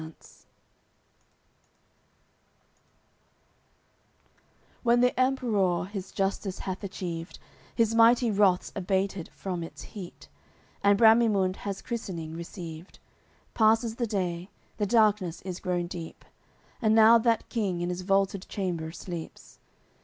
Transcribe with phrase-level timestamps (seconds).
[0.01, 0.45] CCXCI
[4.81, 7.37] When the Emperour his justice hath achieved,
[7.75, 10.27] His mighty wrath's abated from its heat,
[10.83, 12.97] And Bramimunde has christening received;
[13.53, 16.25] Passes the day, the darkness is grown deep,
[16.81, 19.59] And now that King in 's vaulted chamber sleeps.